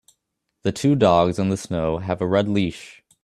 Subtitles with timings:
[0.63, 3.03] The two dogs in the snow have a red leash